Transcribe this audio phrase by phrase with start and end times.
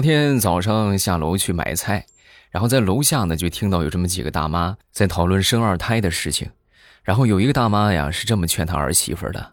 [0.00, 2.06] 昨天早上下楼去买菜，
[2.48, 6.50] 然后在楼下呢就听到有这么几个大妈在讨论生二胎的事情。
[7.02, 9.52] 然后有一个大妈呀是这么劝她儿媳妇的：“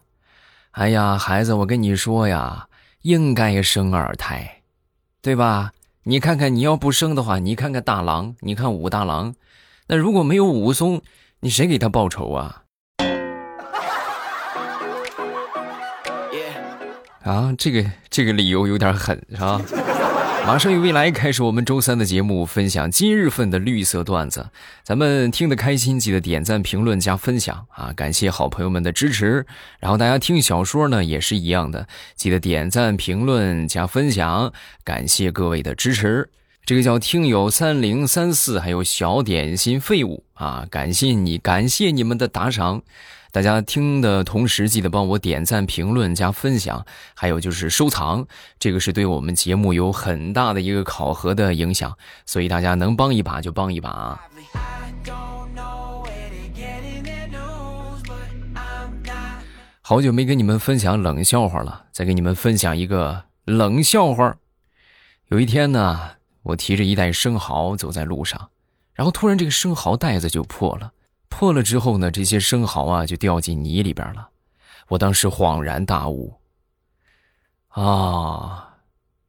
[0.72, 2.68] 哎呀，孩子，我跟你说呀，
[3.02, 4.62] 应该生二胎，
[5.20, 5.72] 对吧？
[6.04, 9.34] 你看看你要不生的话，你看看大郎，你看武大郎，
[9.88, 11.02] 那如果没有武松，
[11.40, 12.62] 你谁给他报仇啊？”
[17.22, 19.60] 啊，这个这个理由有点狠，是吧？
[20.48, 24.48] 马上与未来开始我们周三的节目，分享今日份的绿色段子。
[24.82, 27.92] 咱们听得开心，记得点赞、评论、加分享啊！
[27.94, 29.44] 感谢好朋友们的支持。
[29.78, 34.50] 然后大家听小说呢，也是一样的，记得点赞、评论、加分享，
[34.82, 36.30] 感谢各位的支持。
[36.64, 42.80] 这个叫听友三零三四，还有小点心废物啊，感谢你，感谢你们的打赏。
[43.30, 48.26] 大家听的同时，记得帮我点赞、评论、加分享，还有就是收藏，
[48.58, 54.20] 这个是对我们节目有很大的一个考核的影响，所以大家能帮一把就帮一把啊！
[59.82, 64.36] 好久没跟你们分享冷笑话了，再给你们分享一个冷笑话。
[65.28, 68.50] 有一天呢，我提着一袋生蚝走在路上，
[68.94, 70.92] 然后突然这个生蚝袋子就破了。
[71.28, 74.28] 破了之后呢，这些生蚝啊就掉进泥里边了。
[74.88, 76.40] 我当时恍然大悟，
[77.68, 78.76] 啊，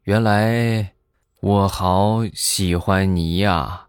[0.04, 0.94] 原来
[1.42, 3.88] 我好喜欢泥呀！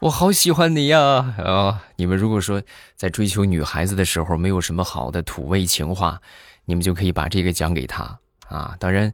[0.00, 1.00] 我好喜欢你呀！
[1.44, 2.62] 啊，你们如果说
[2.94, 6.20] 在追求女孩子的时候没有什么好的土味情话，
[6.64, 8.76] 你们就可以把这个讲给她啊。
[8.78, 9.12] 当然，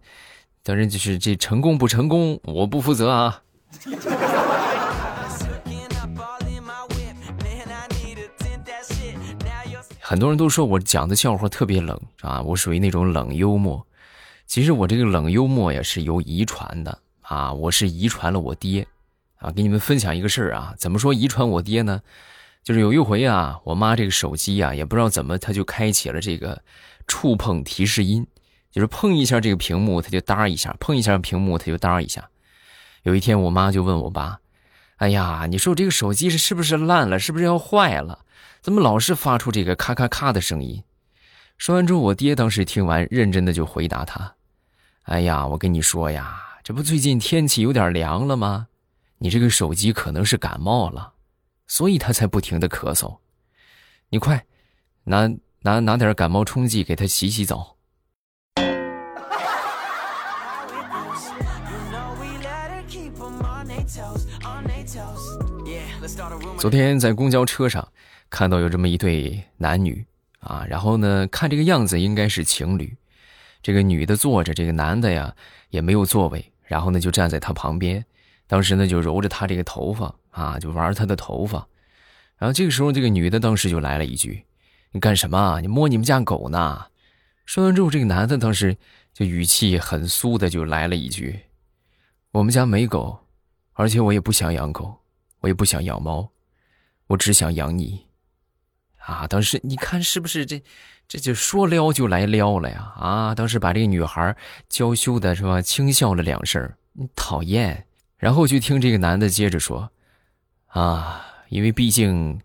[0.63, 3.44] 当然就是这成功不成功，我不负责啊。
[10.01, 13.85] 很多人都说我讲的笑话特别冷啊，我属于那种冷幽默。
[14.47, 18.87] 其实我这个冷幽默也是有遗传的啊，我是遗传了我爹
[19.37, 19.51] 啊。
[19.51, 22.03] 给你们分享一个事儿啊，怎么说遗传我爹呢？
[22.63, 26.63] 就是有一回啊，我妈这个手机啊，也不知道怎么，她就开启了这个
[27.07, 28.27] 触碰提示音，
[28.71, 32.29] 就是碰一下这个屏幕，它就哒一下；碰一下屏幕，它就哒一下。
[33.05, 34.41] 有一天，我妈就问我爸
[34.97, 37.19] ：“哎呀，你说我这个手机是是不是烂了？
[37.19, 38.25] 是不是要坏了？
[38.63, 40.83] 怎么老是发出这个咔咔咔的声音？”
[41.59, 44.35] 说完之后，我爹当时听完，认真的就回答他
[45.05, 48.69] ：“哎呀，我跟你说呀，这不最近天气有点凉了吗？
[49.19, 51.13] 你这个手机可能是感冒了，
[51.67, 53.19] 所以他才不停的咳嗽。
[54.09, 54.47] 你快
[55.05, 55.29] 拿
[55.61, 57.74] 拿拿点感冒冲剂给他洗洗澡。”
[66.57, 67.87] 昨天在公交车上
[68.31, 70.03] 看到有这么一对男女
[70.41, 72.97] 啊，然后呢，看这个样子应该是情侣。
[73.63, 75.35] 这个女的坐着，这个男的呀
[75.69, 78.03] 也没有座位，然后呢就站在他旁边，
[78.47, 81.67] 当时呢就揉着他这个头发啊，就玩他的头发。
[82.39, 84.45] 然后这个时候，这个女的当时就来了一句
[84.93, 85.61] ：“你干什么？
[85.61, 86.87] 你摸你们家狗呢？”
[87.45, 88.75] 说完之后，这个男的当时
[89.13, 91.41] 就语气很酥的就来了一句
[92.33, 93.19] ：“我们家没狗，
[93.75, 95.01] 而且我也不想养狗。”
[95.45, 96.27] 我也不想养猫，
[97.09, 98.07] 我只想养你，
[98.99, 99.27] 啊！
[99.27, 100.63] 当时你看是不是这，
[101.07, 102.93] 这就说撩就来撩了呀？
[102.97, 103.35] 啊！
[103.35, 104.35] 当时把这个女孩
[104.69, 107.87] 娇羞的是吧，轻笑了两声，你讨厌。
[108.17, 109.91] 然后就听这个男的接着说，
[110.69, 112.41] 啊，因为毕竟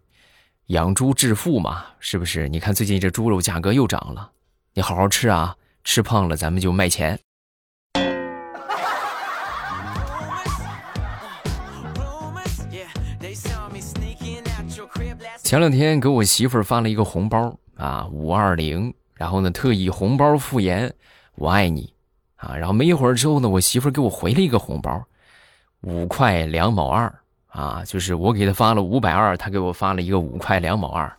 [0.68, 2.50] 养猪致富嘛，是不是？
[2.50, 4.32] 你看最近这猪肉价格又涨了，
[4.74, 5.56] 你好好吃啊，
[5.86, 7.18] 吃胖了咱们就卖钱。
[15.50, 20.94] 前两天给我媳妇儿发了一个红包啊，五二零，然后呢特意红包复言
[21.34, 21.92] 我爱你
[22.36, 25.04] 啊，然后没一会儿之后呢，我媳妇儿给我回了一个红包，
[25.82, 27.12] 五块两毛二
[27.48, 31.12] 啊，就是我给她发了五百二，她给我发了一个五块两毛二，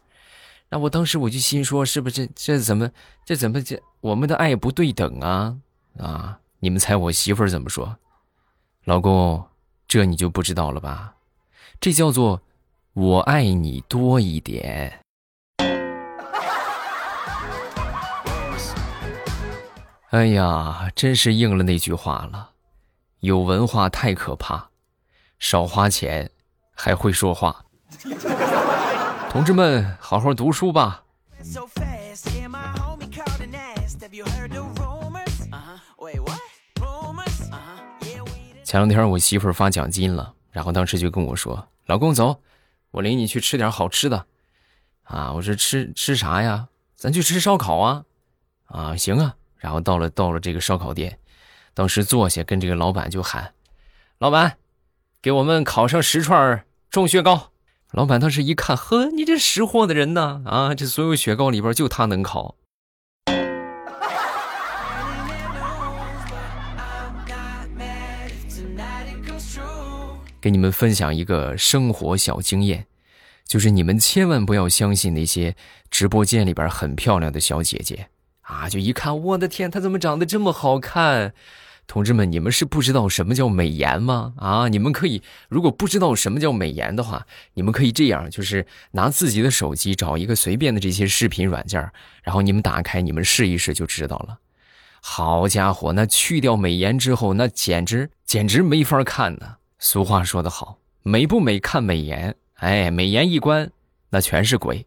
[0.68, 2.88] 那我当时我就心说，是不是这怎么
[3.26, 5.56] 这怎么这我们的爱不对等啊
[5.98, 6.38] 啊？
[6.60, 7.96] 你们猜我媳妇儿怎么说？
[8.84, 9.44] 老公，
[9.88, 11.14] 这你就不知道了吧？
[11.80, 12.40] 这叫做。
[12.94, 15.00] 我爱你多一点。
[20.10, 22.50] 哎呀，真是应了那句话了，
[23.20, 24.68] 有文化太可怕，
[25.38, 26.28] 少花钱
[26.74, 27.64] 还会说话。
[29.30, 31.04] 同志们，好好读书吧。
[38.64, 42.36] 前两天我媳妇儿发奖金了，然后当时就跟我说：“老公，走。”
[42.92, 44.26] 我领你去吃点好吃的，
[45.04, 45.32] 啊！
[45.32, 46.68] 我说吃吃啥呀？
[46.96, 48.04] 咱去吃烧烤啊！
[48.66, 49.36] 啊，行啊！
[49.56, 51.18] 然后到了到了这个烧烤店，
[51.74, 53.54] 当时坐下跟这个老板就喊
[54.18, 54.58] ：“老板，
[55.22, 57.52] 给我们烤上十串重雪糕。”
[57.92, 60.42] 老板当时一看，呵，你这识货的人呢？
[60.46, 62.56] 啊，这所有雪糕里边就他能烤。
[70.40, 72.86] 给你们分享一个生活小经验，
[73.46, 75.54] 就是你们千万不要相信那些
[75.90, 78.08] 直播间里边很漂亮的小姐姐
[78.42, 78.68] 啊！
[78.68, 81.34] 就一看，我的天，她怎么长得这么好看？
[81.86, 84.34] 同志们，你们是不知道什么叫美颜吗？
[84.36, 91.80] 啊，你们可以，如果不知道什么叫美颜的话，你们可以这样，就是拿自己的手机找一个随便的这些视频软件，
[92.22, 94.38] 然后你们打开，你们试一试就知道了。
[95.02, 99.56] 好家伙，那去掉美颜之后，那简直简直没法看呢。
[99.82, 103.70] 俗话说得好，美不美看美颜，哎，美颜一关，
[104.10, 104.86] 那全是鬼。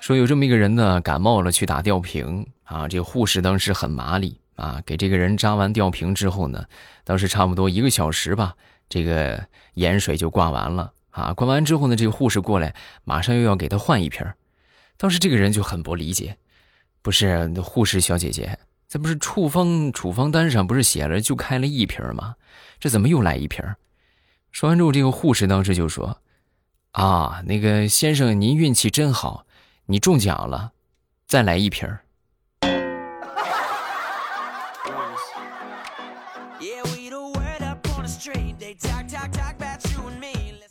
[0.00, 6.64] 说有这么一个人呢，感冒了去打吊瓶啊，这个护士当时很麻利啊，给这个人扎完吊瓶之后呢，
[7.04, 8.56] 当时差不多一个小时吧，
[8.88, 9.40] 这个
[9.74, 12.74] 盐水就挂完了啊，挂完之后呢，这个护士过来，
[13.04, 14.26] 马上又要给他换一瓶
[14.98, 16.36] 当时这个人就很不理解，
[17.02, 18.58] 不是护士小姐姐，
[18.88, 22.34] 这不是处方处方单上不是写了就开了一瓶吗？
[22.80, 23.64] 这怎么又来一瓶？
[24.50, 26.20] 说完之后，这个护士当时就说
[26.90, 29.46] ：“啊，那个先生您运气真好，
[29.86, 30.72] 你中奖了，
[31.28, 31.88] 再来一瓶。”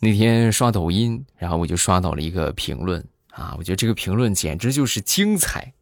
[0.00, 3.02] 那天刷抖音，然后我就刷到了一个评论。
[3.38, 5.74] 啊，我觉得这个评论简直就是精彩。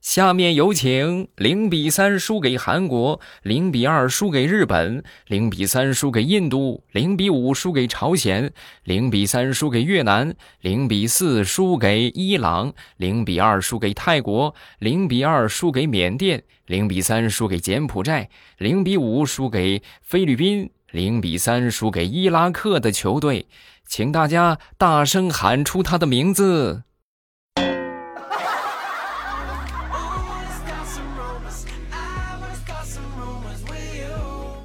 [0.00, 8.50] 下面有请零比三输给韩国，零比二输给日本，零比三输给印度，零比五输给朝鲜，
[8.84, 23.46] 零比三输给越南，零比四输给伊朗，零比二输给泰国，零比二输给缅甸，零比三输给柬埔寨，零比五输给菲律宾，零比三输给伊拉克的球队。
[23.86, 26.84] 请大家大声喊出他的名字。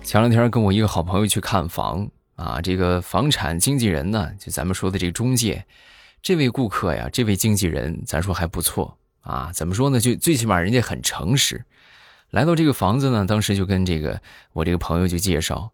[0.04, 5.66] 前两天跟我一个好朋友去看房啊，这个房产经纪人呢，就咱们说的这个中介，
[6.22, 9.50] 这位顾客呀，这位经纪人，咱说还不错啊。
[9.52, 10.00] 怎么说呢？
[10.00, 11.66] 就最起码人家很诚实。
[12.30, 14.22] 来到这个房子呢，当时就跟这个
[14.54, 15.72] 我这个朋友就介绍，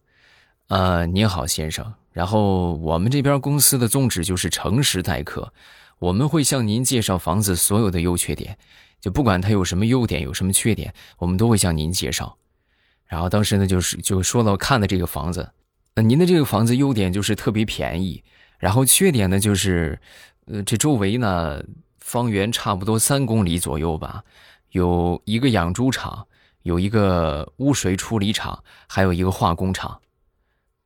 [0.72, 1.94] 呃，您好，先生。
[2.14, 5.52] 然后我们这边公司的宗旨就是诚实待客，
[6.00, 8.58] 我们会向您介绍房子所有的优缺点，
[9.02, 12.38] 就不管它有什么优点有什么缺点，我们都会向您介绍。
[13.06, 15.52] 然后当时呢，就是就说到看的这个房子，
[15.94, 18.24] 那您的这个房子优点就是特别便宜，
[18.58, 20.00] 然后缺点呢就是，
[20.46, 21.62] 呃，这周围呢
[22.00, 24.24] 方圆差不多三公里左右吧，
[24.70, 26.26] 有一个养猪场，
[26.64, 30.00] 有一个污水处理厂，还有一个化工厂。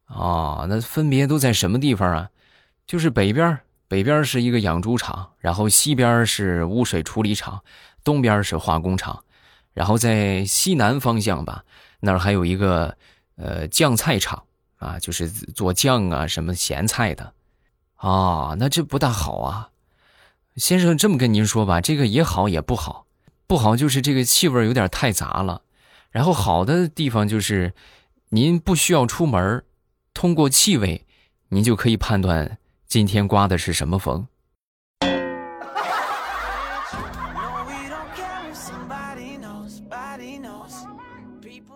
[0.07, 2.29] 哦，那分别都在什么地方啊？
[2.85, 7.63] 就是北边，北边是一个养猪场，然后西边是污水处理厂，
[8.03, 9.23] 东边是化工厂，
[9.73, 11.63] 然后在西南方向吧，
[11.99, 12.95] 那儿还有一个
[13.35, 14.43] 呃酱菜厂
[14.77, 17.33] 啊，就是做酱啊什么咸菜的。
[17.95, 19.69] 啊，那这不大好啊，
[20.57, 23.07] 先生这么跟您说吧，这个也好也不好，
[23.47, 25.63] 不好就是这个气味有点太杂了，
[26.11, 27.73] 然后好的地方就是
[28.29, 29.63] 您不需要出门
[30.15, 31.05] 通过气味，
[31.49, 32.57] 您就可以判断
[32.87, 34.25] 今天刮的是什么风。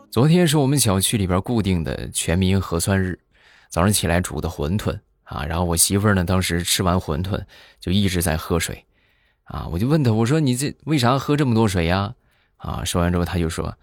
[0.10, 3.20] 昨天是我们小区里边固定的全民核酸日，
[3.68, 7.44] 早上起来煮的馄饨啊，然后我媳妇儿呢，当时吃完馄饨
[7.82, 8.86] 就一直在喝水，
[9.44, 12.16] 啊，我就问她，我说你这为啥喝这么多水呀？
[12.56, 13.78] 啊，说完之后她就说。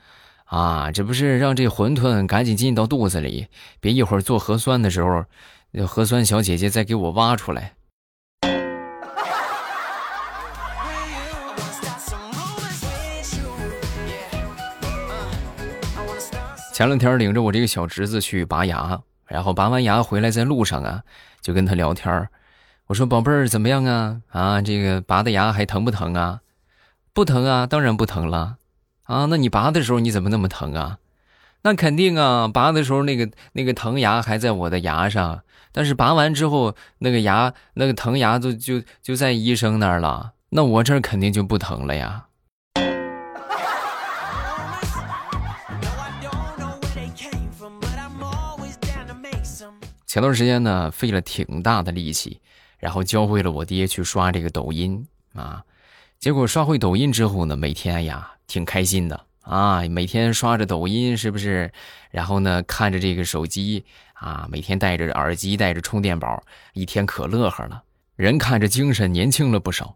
[0.46, 3.48] 啊，这不是让这馄饨赶紧进到肚子里，
[3.80, 5.24] 别一会儿做核酸的时候，
[5.72, 7.74] 那核酸小姐姐再给我挖出来。
[16.72, 21.02] 前两天领着我这个小侄子去拔牙，然后拔完牙回来，在路上啊，
[21.40, 22.28] 就跟他聊天
[22.86, 24.20] 我说：“宝贝儿，怎么样啊？
[24.28, 26.40] 啊，这个拔的牙还疼不疼啊？
[27.12, 28.58] 不疼啊，当然不疼了。”
[29.06, 30.98] 啊，那你拔的时候你怎么那么疼啊？
[31.62, 42.24] 那肯定啊，拔的时候那个那个疼牙还在我的牙上，但是拔完之后那个牙那个疼牙就就就在医生那儿了，那我这儿肯定就不疼了呀。
[50.06, 52.40] 前段时间呢，费了挺大的力气，
[52.78, 55.62] 然后教会了我爹去刷这个抖音啊。
[56.18, 61.70] 结果刷会抖音之后呢，每天呀挺开心的啊，每天刷着抖音是不是？
[62.10, 66.42] 然后呢，看着这个手机啊，每天带着耳机，带着充电宝，
[66.72, 67.82] 一天可乐呵了，
[68.16, 69.94] 人看着精神年轻了不少。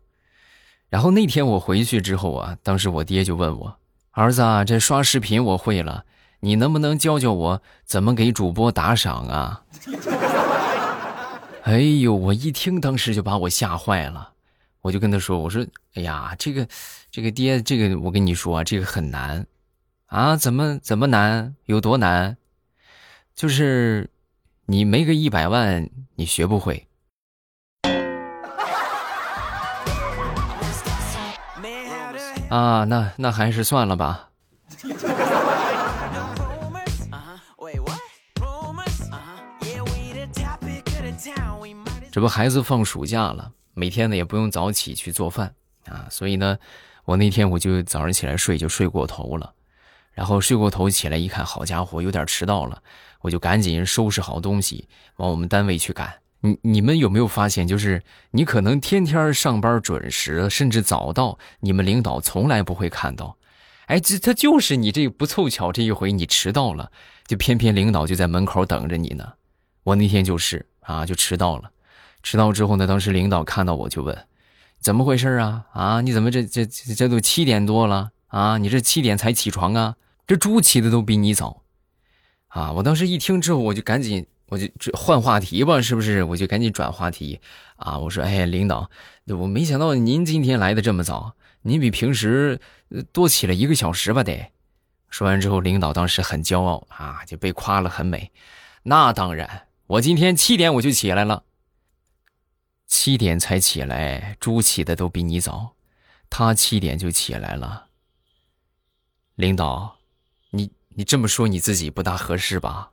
[0.88, 3.76] 然后那天我回去之后啊，当时我爹就问我
[4.12, 6.04] ：“儿子啊，这刷视频我会了，
[6.40, 9.62] 你能不能教教我怎么给主播打赏啊？”
[11.62, 14.32] 哎呦，我一听当时就把我吓坏了。
[14.82, 16.66] 我就跟他说：“我说，哎呀，这个，
[17.10, 19.46] 这个爹，这个我跟你说啊，这个很难，
[20.06, 21.54] 啊，怎么怎么难？
[21.66, 22.38] 有多难？
[23.34, 24.08] 就是
[24.64, 26.86] 你没个一百万，你学不会。
[32.48, 34.30] 啊，那那还是算了吧。
[42.10, 45.54] 这不，孩子放暑假了。”每天呢也不用早起去做饭
[45.86, 46.58] 啊，所以呢，
[47.06, 49.54] 我那天我就早上起来睡就睡过头了，
[50.12, 52.82] 然后睡过头起来一看，好家伙，有点迟到了，
[53.22, 56.12] 我就赶紧收拾好东西往我们单位去赶。
[56.42, 63.38] 你你们有没有发现，就是你可能天天上班准时，甚至早到，你们领导从来不会看到，
[63.86, 66.92] 哎，这他就是你这不凑巧这一回你迟到了，
[67.26, 69.32] 就偏偏领导就在门口等着你呢。
[69.84, 71.70] 我那天就是啊，就迟到了。
[72.22, 74.26] 迟到之后呢，当时领导看到我就问
[74.80, 75.66] ：“怎么回事啊？
[75.72, 78.58] 啊，你怎么这这这都七点多了啊？
[78.58, 79.96] 你这七点才起床啊？
[80.26, 81.62] 这猪起的都比你早，
[82.48, 86.22] 啊！”我当时一听之后，我就赶紧我就换话题吧，是不是？
[86.24, 87.40] 我就赶紧转话题
[87.76, 87.98] 啊！
[87.98, 88.90] 我说：“哎，领导，
[89.26, 92.60] 我没想到您今天来的这么早，您比平时
[93.12, 94.22] 多起了一个小时吧？
[94.22, 94.50] 得。”
[95.10, 98.30] 说完之后，领导当时很骄傲啊，就被夸了很美。
[98.84, 101.42] 那当然，我今天七点我就起来了。
[102.90, 105.74] 七点才起来，猪起的都比你早，
[106.28, 107.86] 他七点就起来了。
[109.36, 109.96] 领导，
[110.50, 112.90] 你你这么说你自己不大合适吧？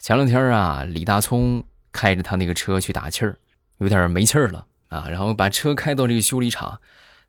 [0.00, 1.62] 前两天啊，李大聪
[1.92, 3.38] 开着他那个车去打气儿，
[3.78, 6.80] 有点没气儿了啊，然后把车开到这个修理厂，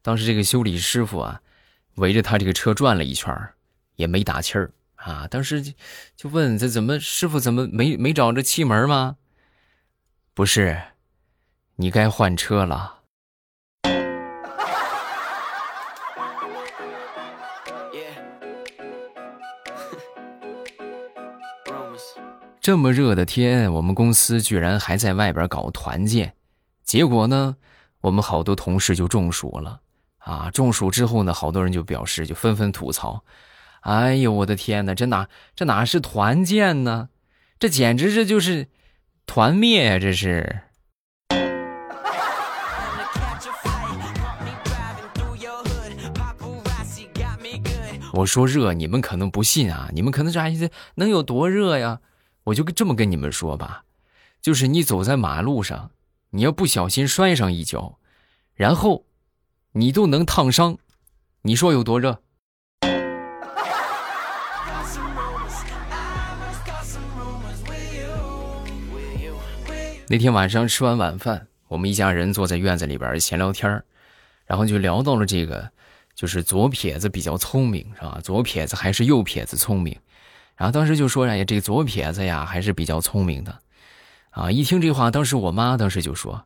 [0.01, 1.41] 当时这个修理师傅啊，
[1.95, 3.53] 围着他这个车转了一圈儿。
[3.99, 5.27] 也没打气儿啊！
[5.29, 5.61] 当时
[6.15, 9.17] 就问这怎么师傅怎么没没找着气门吗？
[10.33, 10.81] 不是，
[11.75, 12.99] 你该换车了。
[22.61, 26.33] 这么热的天，我们公司居然还在外边搞团建，
[26.83, 27.57] 结果呢，
[27.99, 29.81] 我们好多同事就中暑了
[30.19, 30.49] 啊！
[30.51, 33.21] 中暑之后呢，好多人就表示就纷纷吐槽。
[33.81, 34.93] 哎呦，我的天哪！
[34.93, 37.09] 这哪这哪是团建呢？
[37.57, 38.67] 这简直这就是
[39.25, 39.99] 团灭呀！
[39.99, 40.61] 这是。
[48.13, 49.89] 我说热，你们可能不信啊！
[49.93, 50.69] 你们可能啥意思？
[50.95, 52.01] 能有多热呀？
[52.45, 53.85] 我就这么跟你们说吧，
[54.41, 55.91] 就是你走在马路上，
[56.31, 57.97] 你要不小心摔上一跤，
[58.55, 59.05] 然后
[59.73, 60.77] 你都能烫伤，
[61.43, 62.21] 你说有多热？
[70.11, 73.83] 那天晚上吃完晚饭，我们一家人坐在院子里边闲聊天
[74.43, 75.71] 然后就聊到了这个，
[76.15, 78.19] 就是左撇子比较聪明，是吧？
[78.23, 79.95] 左撇子还是右撇子聪明？
[80.55, 83.55] 然后当时就说：“呀，这左撇子呀，还是比较聪明的。”
[84.31, 86.43] 啊，一听这话，当时我妈当时就说：“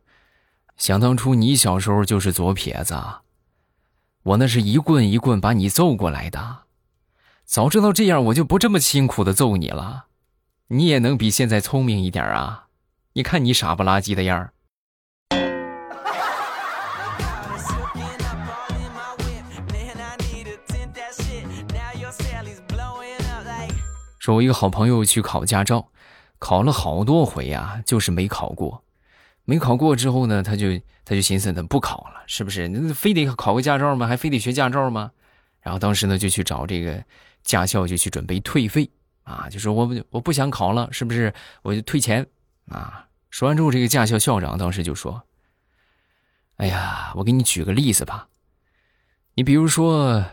[0.75, 3.01] 想当初你小时候就是左撇子，
[4.23, 6.63] 我那是一棍一棍把你揍过来的。
[7.45, 10.07] 早知道这样，我就不这么辛苦的揍你了，
[10.67, 12.59] 你也能比现在聪明一点啊。”
[13.15, 14.51] 你看你傻不拉几的样儿。
[24.17, 25.89] 说，我一个好朋友去考驾照，
[26.39, 28.83] 考了好多回呀，就是没考过。
[29.45, 30.69] 没考过之后呢，他就
[31.05, 32.67] 他就寻思，他不考了，是不是？
[32.67, 34.07] 那非得考个驾照吗？
[34.07, 35.11] 还非得学驾照吗？
[35.61, 37.03] 然后当时呢，就去找这个
[37.43, 38.89] 驾校，就去准备退费
[39.21, 41.31] 啊，就说我我不想考了，是不是？
[41.61, 42.25] 我就退钱。
[42.69, 43.07] 啊！
[43.29, 45.23] 说完之后，这个驾校校长当时就说
[46.57, 48.29] ：“哎呀，我给你举个例子吧。
[49.35, 50.23] 你比如说，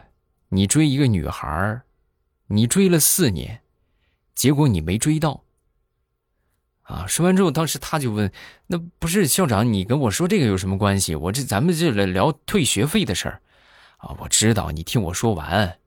[0.50, 1.80] 你追一个女孩
[2.48, 3.62] 你追了四年，
[4.34, 5.44] 结果你没追到。
[6.82, 7.06] 啊！
[7.06, 8.30] 说完之后，当时他就问：
[8.66, 9.72] 那不是校长？
[9.72, 11.14] 你跟我说这个有什么关系？
[11.14, 13.40] 我这咱们这来聊退学费的事儿
[13.98, 15.78] 啊，我知道，你听我说完。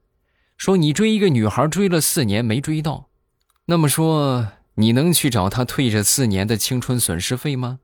[0.56, 3.10] 说你追一个女孩追了四年没追到，
[3.66, 7.80] 那么说你能去找他退这四年的青春损失费吗？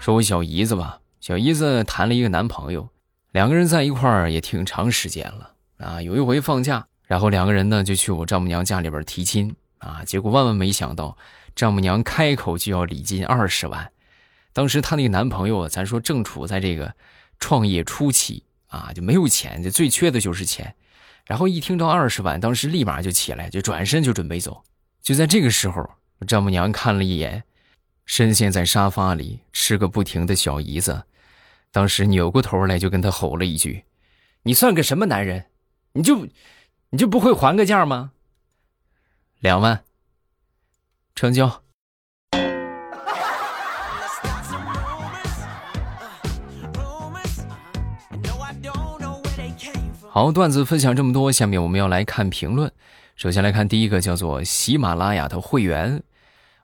[0.00, 2.88] 说我小姨子吧，小姨子谈了一个男朋友，
[3.30, 6.02] 两个人在一块儿也挺长时间了啊。
[6.02, 11.16] 有一回放假，然后两个人呢就去我丈母娘家里边提亲啊，结果万万没想到，
[11.54, 13.92] 丈母娘开口就要礼金二十万。
[14.52, 16.94] 当时她那个男朋友，咱说正处在这个
[17.38, 20.74] 创业初期啊，就没有钱，就最缺的就是钱。
[21.26, 24.64] 然后一听到二十万，当时立马就起来，就转身就准备走。
[25.02, 25.88] 就在这个时候，
[26.26, 27.44] 丈母娘看了一眼
[28.06, 31.04] 深陷在沙发里吃个不停的小姨子，
[31.70, 33.84] 当时扭过头来就跟他吼了一句
[34.44, 35.46] ：“你算个什么男人？
[35.92, 36.26] 你就
[36.90, 38.12] 你就不会还个价吗？”
[39.40, 39.84] 两万，
[41.14, 41.62] 成交。
[50.18, 52.72] 好，段子分享这么多，下面我们要来看评论。
[53.14, 56.02] 首先来看第一个，叫做喜马拉雅的会员。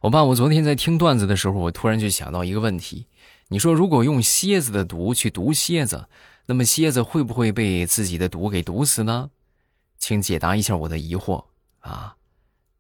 [0.01, 3.07] 我爸，我昨天在听段子的时候，我突然就想到一个问题：
[3.51, 6.09] 你说如果用蝎子的毒去毒蝎子，
[6.47, 9.31] 那么蝎子会不会被自己的毒给毒死呢？
[9.99, 11.45] 请解答一下我的疑惑
[11.79, 12.17] 啊！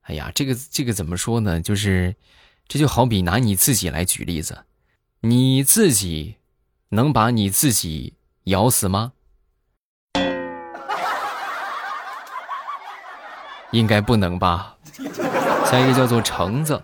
[0.00, 1.60] 哎呀，这个这个怎么说呢？
[1.60, 2.16] 就是
[2.66, 4.64] 这就好比拿你自己来举例子，
[5.20, 6.34] 你自己
[6.88, 8.14] 能把你自己
[8.46, 9.12] 咬死吗？
[13.74, 14.76] 应该不能吧？
[15.66, 16.80] 下一个叫做橙子，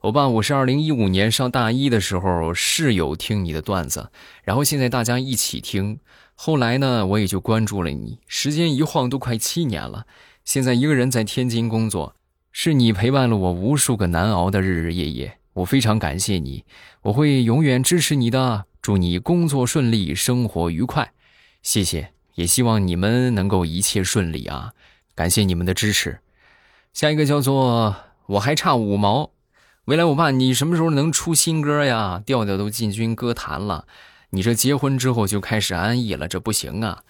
[0.00, 4.10] 欧巴，我是二零一五年上大一的时候室友听你的段子，
[4.44, 5.98] 然后现在大家一起听，
[6.34, 10.04] 后来呢我也就关注了你，时间一晃都快七年了，
[10.44, 12.14] 现在一个人在天津工作，
[12.52, 16.64] 是你陪伴了我无数个难熬的日日夜夜，我非常感谢你，
[17.00, 21.12] 我会永远支持你的，祝你工作顺利，生活愉快，
[21.62, 24.72] 谢谢，也希望你们能够一切顺利啊，
[25.14, 26.18] 感谢你们的支持。
[26.96, 29.30] 下一个叫做我还差五毛，
[29.84, 32.22] 未来我爸，你什么时候能出新歌呀？
[32.24, 33.86] 调调都进军歌坛了，
[34.30, 37.02] 你这结婚之后就开始安逸了，这不行啊！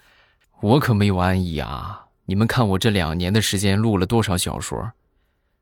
[0.59, 2.07] 我可没有安逸啊！
[2.25, 4.91] 你们看我这两年的时间录了多少小说，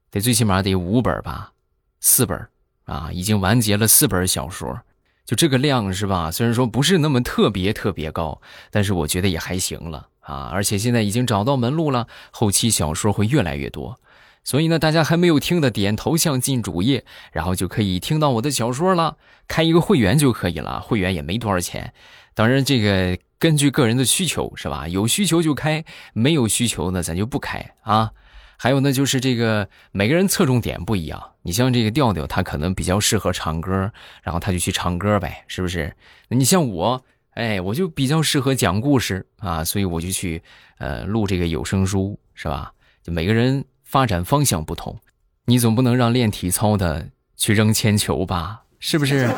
[0.10, 1.54] 得最起码得五本吧，
[2.00, 2.48] 四本
[2.86, 4.82] 啊，已经完结了四本小说，
[5.24, 6.32] 就这个量是吧？
[6.32, 10.50] 虽然说不是那么特别特别高，但是我觉得也还行了啊！
[10.52, 14.00] 而且现在已经找到门路了，后期小说会越来越多。
[14.46, 17.04] 所以呢，大家还没有听的，点头像进主页，
[17.34, 19.18] 然后就可以听到我的小说了。
[19.48, 21.94] 开一个会员就可以了，会员也没多少钱。
[22.36, 24.86] 当然，这个根据个人的需求是吧？
[24.90, 28.12] 有需求就开，没有需求呢，咱就不开啊。
[28.58, 31.32] 还有呢，就是这个每个人侧重点不一样。
[31.42, 35.92] 你像这个调调，他可能比较适合唱歌，然后他就去唱歌呗，是不是？
[36.30, 40.42] 你像我，哎，我就比较适合讲故事啊，所以我就去
[40.78, 42.72] 呃录这个有声书，是吧？
[43.02, 43.66] 就每个人。
[43.96, 45.00] 发展方向不同，
[45.46, 48.64] 你总不能让练体操的去扔铅球吧？
[48.78, 49.34] 是不是？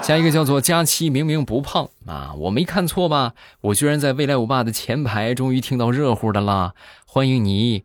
[0.00, 3.34] 下一个叫做佳期，明明不胖啊，我没看错吧？
[3.62, 6.74] 我居然在未来我爸的前排，终于听到热乎的啦！
[7.04, 7.82] 欢迎你。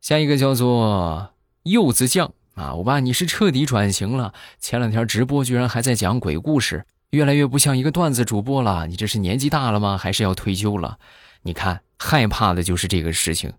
[0.00, 8.88] 下一个叫做柚子酱啊，我爸你是彻底转型了，前两天直播居然还在讲鬼故事，越来越不像一个段子主播了。
[8.88, 9.96] 你这是年纪大了吗？
[9.96, 10.98] 还是要退休了？
[11.42, 13.52] 你看，害怕的就是这个事情。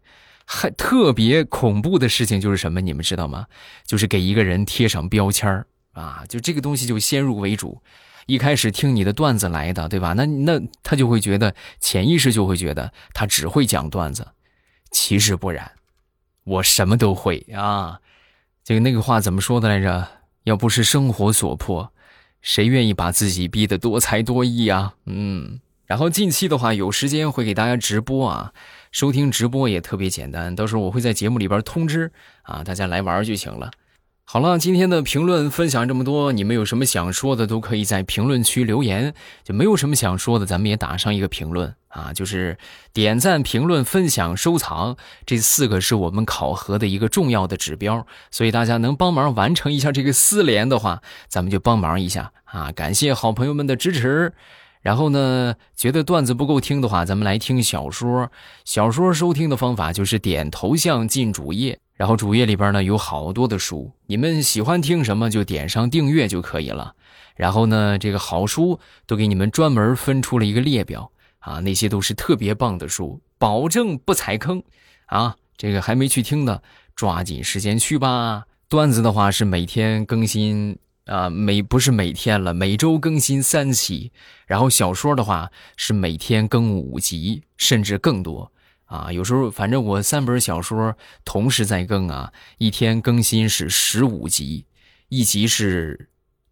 [0.45, 2.81] 还特别恐怖的事情就是什么？
[2.81, 3.45] 你们知道吗？
[3.85, 6.23] 就是给一个人贴上标签啊！
[6.27, 7.81] 就这个东西就先入为主，
[8.25, 10.13] 一开始听你的段子来的，对吧？
[10.13, 14.27] 那那他就会觉得潜意识就会觉得他只会讲段子，
[14.91, 15.71] 其实不然，
[16.43, 17.99] 我什么都会啊！
[18.63, 20.07] 这个那个话怎么说的来着？
[20.43, 21.93] 要不是生活所迫，
[22.41, 24.95] 谁愿意把自己逼得多才多艺啊？
[25.05, 28.53] 嗯，然后近期的话有时间会给大家直播啊。
[28.91, 32.11] 收听直播也特别简单，到时候我会在节目里边通知
[32.43, 33.71] 啊，大家来玩就行了。
[34.25, 39.13] 好了，今天的评论分享这么多，你们有什么想说的，都可以在评论区留言。
[39.43, 42.57] 就没有什么想说的，咱们也打上一个评论啊，就是
[42.93, 54.33] 点赞、评论、分享、收藏这四个是我们考核的一个重要的指标，所以大家能帮忙完成一下这个四连的话，咱们就帮忙一下啊，感谢好朋友们的支持。
[54.81, 58.31] 然后呢，觉得段子不够听的话，咱们来听小说。
[58.65, 66.95] 小说收听的方法就是点头像进主页，然后主页里边呢有好多的书，你们喜欢听什么就点上订阅就可以了。
[67.35, 74.63] 然后呢，这个好书都给你们专门分出了一个列表啊，那些都是特别棒的书，保证不踩坑
[75.05, 75.35] 啊。
[75.57, 76.63] 这个还没去听的，
[76.95, 78.45] 抓紧时间去吧。
[78.67, 80.77] 段子的话是每天更新
[81.11, 84.13] 啊，每不是每天了，每周更新三期。
[84.47, 88.51] 然后小说的话是每天更五集，甚至更多
[88.85, 89.11] 啊。
[89.11, 90.95] 有时候反正我三本小说
[91.25, 94.65] 同时在更啊，一天更新是十五集，
[95.09, 96.07] 一集是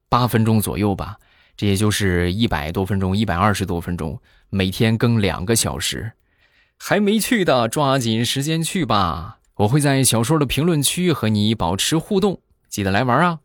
[0.10, 1.18] 八分钟左右吧，
[1.56, 6.12] 这也就是一百多分钟，一百二十多分钟，每天更两个小时。
[6.78, 9.40] 还没去的，抓紧时间去吧！
[9.56, 13.40] 我会在小说的评论区和你保持互动，记得来玩啊！